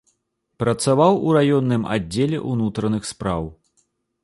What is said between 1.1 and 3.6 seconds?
у раённым аддзеле ўнутраных спраў.